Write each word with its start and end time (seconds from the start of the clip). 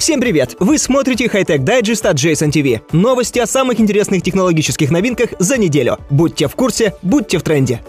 Всем 0.00 0.18
привет! 0.18 0.56
Вы 0.58 0.78
смотрите 0.78 1.28
Хайтек 1.28 1.62
Дайджест 1.62 2.06
от 2.06 2.16
Jason 2.16 2.50
TV. 2.50 2.80
Новости 2.90 3.38
о 3.38 3.46
самых 3.46 3.80
интересных 3.80 4.22
технологических 4.22 4.90
новинках 4.90 5.34
за 5.38 5.58
неделю. 5.58 5.98
Будьте 6.08 6.48
в 6.48 6.56
курсе, 6.56 6.94
будьте 7.02 7.36
в 7.36 7.42
тренде. 7.42 7.82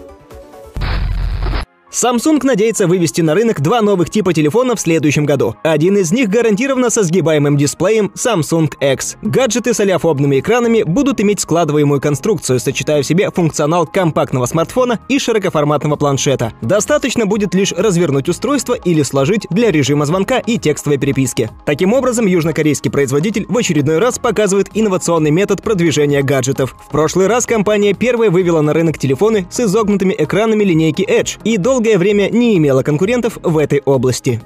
Samsung 1.92 2.40
надеется 2.42 2.86
вывести 2.86 3.20
на 3.20 3.34
рынок 3.34 3.60
два 3.60 3.82
новых 3.82 4.08
типа 4.08 4.32
телефона 4.32 4.76
в 4.76 4.80
следующем 4.80 5.26
году. 5.26 5.56
Один 5.62 5.98
из 5.98 6.10
них 6.10 6.30
гарантированно 6.30 6.88
со 6.88 7.02
сгибаемым 7.02 7.58
дисплеем 7.58 8.10
Samsung 8.14 8.72
X. 8.80 9.18
Гаджеты 9.20 9.74
с 9.74 9.80
аляфобными 9.80 10.40
экранами 10.40 10.84
будут 10.84 11.20
иметь 11.20 11.40
складываемую 11.40 12.00
конструкцию, 12.00 12.60
сочетая 12.60 13.02
в 13.02 13.06
себе 13.06 13.30
функционал 13.30 13.86
компактного 13.86 14.46
смартфона 14.46 15.00
и 15.08 15.18
широкоформатного 15.18 15.96
планшета. 15.96 16.54
Достаточно 16.62 17.26
будет 17.26 17.54
лишь 17.54 17.72
развернуть 17.72 18.30
устройство 18.30 18.72
или 18.72 19.02
сложить 19.02 19.46
для 19.50 19.70
режима 19.70 20.06
звонка 20.06 20.38
и 20.38 20.56
текстовой 20.56 20.96
переписки. 20.96 21.50
Таким 21.66 21.92
образом, 21.92 22.24
южнокорейский 22.24 22.90
производитель 22.90 23.44
в 23.50 23.58
очередной 23.58 23.98
раз 23.98 24.18
показывает 24.18 24.70
инновационный 24.72 25.30
метод 25.30 25.62
продвижения 25.62 26.22
гаджетов. 26.22 26.74
В 26.88 26.90
прошлый 26.90 27.26
раз 27.26 27.44
компания 27.44 27.92
первая 27.92 28.30
вывела 28.30 28.62
на 28.62 28.72
рынок 28.72 28.96
телефоны 28.96 29.46
с 29.50 29.60
изогнутыми 29.60 30.14
экранами 30.16 30.64
линейки 30.64 31.02
Edge 31.02 31.38
и 31.44 31.58
долго 31.58 31.81
долгое 31.82 31.98
время 31.98 32.28
не 32.30 32.56
имела 32.58 32.84
конкурентов 32.84 33.38
в 33.42 33.58
этой 33.58 33.82
области. 33.84 34.40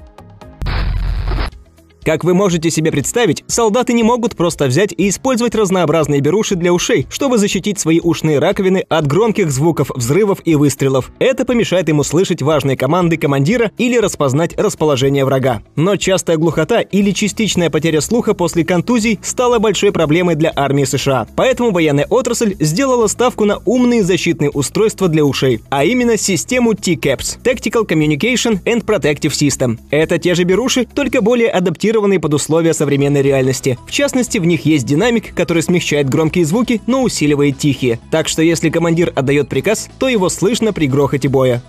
Как 2.07 2.23
вы 2.23 2.33
можете 2.33 2.71
себе 2.71 2.89
представить, 2.89 3.43
солдаты 3.47 3.91
не 3.91 4.01
могут 4.01 4.37
просто 4.37 4.67
взять 4.67 4.93
и 4.95 5.09
использовать 5.09 5.55
разнообразные 5.55 6.21
беруши 6.21 6.55
для 6.55 6.71
ушей, 6.71 7.05
чтобы 7.09 7.37
защитить 7.37 7.79
свои 7.79 7.99
ушные 7.99 8.39
раковины 8.39 8.85
от 8.87 9.05
громких 9.07 9.51
звуков 9.51 9.91
взрывов 9.93 10.39
и 10.45 10.55
выстрелов. 10.55 11.11
Это 11.19 11.43
помешает 11.43 11.89
ему 11.89 12.03
слышать 12.03 12.41
важные 12.41 12.77
команды 12.77 13.17
командира 13.17 13.71
или 13.77 13.97
распознать 13.97 14.57
расположение 14.57 15.25
врага. 15.25 15.61
Но 15.75 15.97
частая 15.97 16.37
глухота 16.37 16.79
или 16.79 17.11
частичная 17.11 17.69
потеря 17.69 17.99
слуха 17.99 18.33
после 18.33 18.63
контузий 18.63 19.19
стала 19.21 19.59
большой 19.59 19.91
проблемой 19.91 20.35
для 20.35 20.53
армии 20.55 20.85
США. 20.85 21.27
Поэтому 21.35 21.71
военная 21.71 22.07
отрасль 22.09 22.55
сделала 22.61 23.07
ставку 23.07 23.43
на 23.43 23.57
умные 23.65 24.03
защитные 24.03 24.49
устройства 24.49 25.09
для 25.09 25.25
ушей, 25.25 25.59
а 25.69 25.83
именно 25.83 26.15
систему 26.15 26.73
T-CAPS– 26.73 27.39
Tactical 27.43 27.85
Communication 27.85 28.63
and 28.63 28.85
Protective 28.85 29.33
System. 29.33 29.77
Это 29.91 30.17
те 30.17 30.35
же 30.35 30.45
беруши, 30.45 30.85
только 30.85 31.21
более 31.21 31.49
адаптированные 31.49 31.96
адаптированные 31.97 32.19
под 32.19 32.33
условия 32.33 32.73
современной 32.73 33.21
реальности. 33.21 33.77
В 33.87 33.91
частности, 33.91 34.37
в 34.37 34.45
них 34.45 34.65
есть 34.65 34.85
динамик, 34.85 35.33
который 35.33 35.63
смягчает 35.63 36.09
громкие 36.09 36.45
звуки, 36.45 36.81
но 36.85 37.03
усиливает 37.03 37.57
тихие. 37.57 37.99
Так 38.11 38.27
что 38.27 38.41
если 38.41 38.69
командир 38.69 39.11
отдает 39.15 39.49
приказ, 39.49 39.89
то 39.99 40.07
его 40.07 40.29
слышно 40.29 40.73
при 40.73 40.87
грохоте 40.87 41.27
боя. 41.27 41.61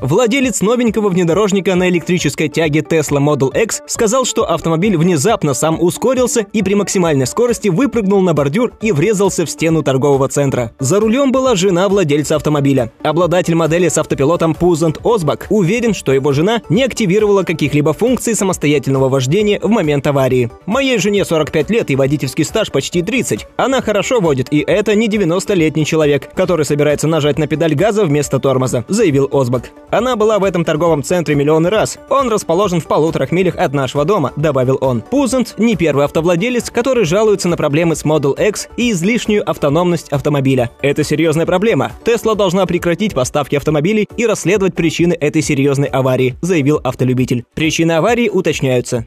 Владелец 0.00 0.62
новенького 0.62 1.10
внедорожника 1.10 1.74
на 1.74 1.90
электрической 1.90 2.48
тяге 2.48 2.80
Tesla 2.80 3.18
Model 3.18 3.54
X 3.62 3.82
сказал, 3.86 4.24
что 4.24 4.50
автомобиль 4.50 4.96
внезапно 4.96 5.52
сам 5.52 5.76
ускорился 5.80 6.46
и 6.54 6.62
при 6.62 6.74
максимальной 6.74 7.26
скорости 7.26 7.68
выпрыгнул 7.68 8.22
на 8.22 8.32
бордюр 8.32 8.72
и 8.80 8.92
врезался 8.92 9.44
в 9.44 9.50
стену 9.50 9.82
торгового 9.82 10.28
центра. 10.28 10.72
За 10.78 11.00
рулем 11.00 11.32
была 11.32 11.54
жена 11.54 11.86
владельца 11.88 12.36
автомобиля. 12.36 12.92
Обладатель 13.02 13.54
модели 13.54 13.88
с 13.88 13.98
автопилотом 13.98 14.54
Пузант 14.54 14.98
Озбак 15.04 15.46
уверен, 15.50 15.92
что 15.92 16.12
его 16.12 16.32
жена 16.32 16.62
не 16.70 16.82
активировала 16.82 17.42
каких-либо 17.42 17.92
функций 17.92 18.34
самостоятельного 18.34 19.10
вождения 19.10 19.60
в 19.60 19.68
момент 19.68 20.06
аварии. 20.06 20.50
«Моей 20.64 20.98
жене 20.98 21.26
45 21.26 21.68
лет 21.68 21.90
и 21.90 21.96
водительский 21.96 22.44
стаж 22.44 22.72
почти 22.72 23.02
30. 23.02 23.46
Она 23.58 23.82
хорошо 23.82 24.20
водит, 24.20 24.48
и 24.50 24.64
это 24.66 24.94
не 24.94 25.08
90-летний 25.08 25.84
человек, 25.84 26.32
который 26.34 26.64
собирается 26.64 27.06
нажать 27.06 27.38
на 27.38 27.46
педаль 27.46 27.74
газа 27.74 28.06
вместо 28.06 28.38
тормоза», 28.38 28.84
заявил 28.88 29.28
Озбак. 29.30 29.70
Она 29.90 30.16
была 30.16 30.38
в 30.38 30.44
этом 30.44 30.64
торговом 30.64 31.02
центре 31.02 31.34
миллионы 31.34 31.70
раз. 31.70 31.98
Он 32.08 32.28
расположен 32.28 32.80
в 32.80 32.86
полуторах 32.86 33.32
милях 33.32 33.56
от 33.56 33.72
нашего 33.72 34.04
дома, 34.04 34.32
добавил 34.36 34.78
он. 34.80 35.00
Пузант 35.02 35.54
не 35.58 35.76
первый 35.76 36.04
автовладелец, 36.04 36.70
который 36.70 37.04
жалуется 37.04 37.48
на 37.48 37.56
проблемы 37.56 37.96
с 37.96 38.04
Model 38.04 38.34
X 38.48 38.68
и 38.76 38.92
излишнюю 38.92 39.48
автономность 39.48 40.10
автомобиля. 40.10 40.70
Это 40.82 41.04
серьезная 41.04 41.46
проблема. 41.46 41.92
Тесла 42.04 42.34
должна 42.34 42.66
прекратить 42.66 43.14
поставки 43.14 43.56
автомобилей 43.56 44.08
и 44.16 44.26
расследовать 44.26 44.74
причины 44.74 45.14
этой 45.14 45.42
серьезной 45.42 45.88
аварии, 45.88 46.36
заявил 46.40 46.80
автолюбитель. 46.82 47.44
Причины 47.54 47.92
аварии 47.92 48.28
уточняются. 48.28 49.06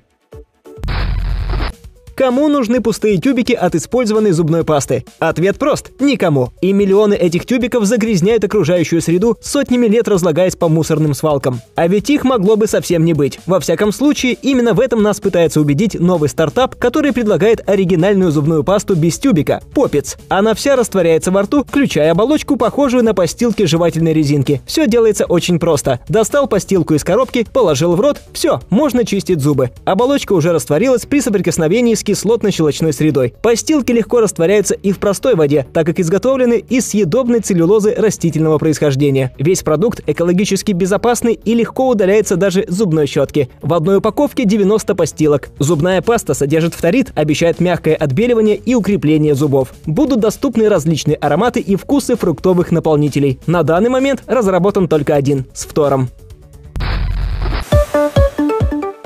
Кому 2.15 2.47
нужны 2.47 2.79
пустые 2.79 3.17
тюбики 3.17 3.53
от 3.53 3.73
использованной 3.73 4.31
зубной 4.31 4.63
пасты? 4.63 5.03
Ответ 5.17 5.57
прост– 5.57 5.91
никому. 5.99 6.49
И 6.61 6.71
миллионы 6.71 7.15
этих 7.15 7.47
тюбиков 7.47 7.85
загрязняют 7.85 8.43
окружающую 8.43 9.01
среду, 9.01 9.35
сотнями 9.41 9.87
лет 9.87 10.07
разлагаясь 10.07 10.55
по 10.55 10.69
мусорным 10.69 11.15
свалкам. 11.15 11.61
А 11.75 11.87
ведь 11.87 12.11
их 12.11 12.23
могло 12.23 12.55
бы 12.55 12.67
совсем 12.67 13.03
не 13.03 13.13
быть. 13.13 13.39
Во 13.47 13.59
всяком 13.59 13.91
случае, 13.91 14.37
именно 14.43 14.73
в 14.73 14.79
этом 14.79 15.01
нас 15.01 15.19
пытается 15.19 15.59
убедить 15.59 15.99
новый 15.99 16.29
стартап, 16.29 16.75
который 16.75 17.13
предлагает 17.13 17.67
оригинальную 17.67 18.31
зубную 18.31 18.63
пасту 18.63 18.95
без 18.95 19.17
тюбика– 19.17 19.63
Попец. 19.73 20.17
Она 20.29 20.53
вся 20.53 20.75
растворяется 20.75 21.31
во 21.31 21.41
рту, 21.41 21.65
включая 21.67 22.11
оболочку, 22.11 22.57
похожую 22.57 23.03
на 23.03 23.15
постилки 23.15 23.63
жевательной 23.63 24.13
резинки. 24.13 24.61
Все 24.67 24.85
делается 24.85 25.25
очень 25.25 25.57
просто. 25.57 25.99
Достал 26.07 26.47
постилку 26.47 26.93
из 26.93 27.03
коробки, 27.03 27.47
положил 27.51 27.95
в 27.95 28.01
рот– 28.01 28.21
все, 28.33 28.61
можно 28.69 29.03
чистить 29.03 29.39
зубы. 29.39 29.71
Оболочка 29.83 30.33
уже 30.33 30.53
растворилась 30.53 31.07
при 31.07 31.19
соприкосновении 31.19 31.95
с 31.95 32.02
с 32.03 32.05
кислотно-щелочной 32.05 32.91
средой. 32.91 33.33
Постилки 33.41 33.91
легко 33.91 34.19
растворяются 34.19 34.75
и 34.75 34.91
в 34.91 34.99
простой 34.99 35.35
воде, 35.35 35.65
так 35.73 35.85
как 35.85 35.99
изготовлены 35.99 36.63
из 36.69 36.87
съедобной 36.87 37.39
целлюлозы 37.39 37.93
растительного 37.95 38.57
происхождения. 38.57 39.33
Весь 39.39 39.63
продукт 39.63 40.01
экологически 40.05 40.73
безопасный 40.73 41.33
и 41.33 41.53
легко 41.53 41.89
удаляется 41.89 42.35
даже 42.35 42.65
зубной 42.67 43.07
щетки. 43.07 43.49
В 43.61 43.73
одной 43.73 43.97
упаковке 43.97 44.45
90 44.45 44.95
постилок. 44.95 45.49
Зубная 45.59 46.01
паста 46.01 46.33
содержит 46.33 46.73
фторид, 46.73 47.11
обещает 47.15 47.59
мягкое 47.59 47.95
отбеливание 47.95 48.57
и 48.57 48.75
укрепление 48.75 49.35
зубов. 49.35 49.73
Будут 49.85 50.19
доступны 50.19 50.67
различные 50.67 51.15
ароматы 51.15 51.59
и 51.59 51.75
вкусы 51.75 52.15
фруктовых 52.15 52.71
наполнителей. 52.71 53.39
На 53.47 53.63
данный 53.63 53.89
момент 53.89 54.23
разработан 54.27 54.87
только 54.87 55.15
один– 55.15 55.45
с 55.53 55.65
фтором. 55.65 56.09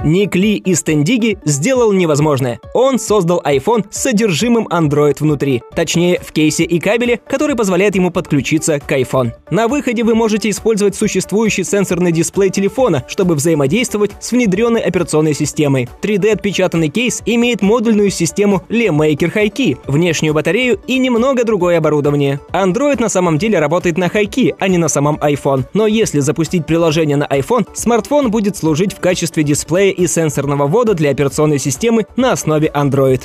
Ник 0.07 0.35
Ли 0.35 0.56
из 0.56 0.84
Тендиги 0.84 1.38
сделал 1.44 1.91
невозможное. 1.91 2.62
Он 2.73 2.97
создал 2.97 3.41
iPhone 3.45 3.85
с 3.91 4.03
содержимым 4.03 4.66
Android 4.68 5.18
внутри. 5.19 5.62
Точнее, 5.75 6.22
в 6.23 6.31
кейсе 6.31 6.63
и 6.63 6.79
кабеле, 6.79 7.19
который 7.28 7.57
позволяет 7.57 7.95
ему 7.95 8.09
подключиться 8.09 8.79
к 8.79 8.90
iPhone. 8.90 9.31
На 9.51 9.67
выходе 9.67 10.03
вы 10.03 10.16
можете 10.16 10.50
использовать 10.50 10.96
существующий 10.96 11.66
сенсорный 11.66 12.13
дисплей 12.13 12.50
телефона, 12.50 13.03
чтобы 13.09 13.35
взаимодействовать 13.35 14.12
с 14.22 14.31
внедренной 14.31 14.79
операционной 14.79 15.34
системой. 15.34 15.90
3D-отпечатанный 16.01 16.88
кейс 16.88 17.22
имеет 17.25 17.62
модульную 17.62 18.09
систему 18.09 18.63
LeMaker 18.69 19.34
High-Key, 19.34 19.79
внешнюю 19.88 20.34
батарею 20.34 20.79
и 20.88 21.00
немного 21.00 21.44
другое 21.44 21.79
оборудование. 21.79 22.40
Android 22.53 23.01
на 23.01 23.09
самом 23.09 23.38
деле 23.38 23.59
работает 23.59 23.97
на 23.97 24.06
High-Key, 24.06 24.56
а 24.57 24.69
не 24.69 24.78
на 24.78 24.88
самом 24.88 25.17
iPhone. 25.17 25.66
Но 25.73 25.85
если 25.85 26.22
запустить 26.22 26.66
приложение 26.66 27.17
на 27.17 27.25
iPhone, 27.25 27.67
смартфон 27.73 28.31
будет 28.31 28.56
служить 28.56 28.94
в 28.94 29.01
качестве 29.01 29.44
дисплея 29.44 29.97
и 29.97 30.08
сенсорного 30.08 30.68
ввода 30.68 30.94
для 30.94 31.09
операционной 31.09 31.59
системы 31.59 32.06
на 32.16 32.31
основе 32.31 32.72
Android. 32.74 33.24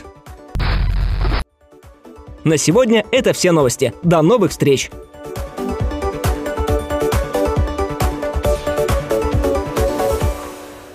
На 2.45 2.57
сегодня 2.57 3.05
это 3.13 3.33
все 3.33 3.53
новости. 3.53 3.95
До 4.03 4.21
новых 4.23 4.51
встреч! 4.51 4.91